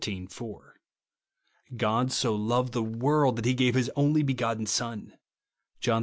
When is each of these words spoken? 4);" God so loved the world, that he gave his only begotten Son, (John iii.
4);" 0.31 0.77
God 1.77 2.11
so 2.11 2.33
loved 2.33 2.73
the 2.73 2.81
world, 2.81 3.35
that 3.35 3.45
he 3.45 3.53
gave 3.53 3.75
his 3.75 3.91
only 3.95 4.23
begotten 4.23 4.65
Son, 4.65 5.13
(John 5.79 5.97
iii. 5.97 5.99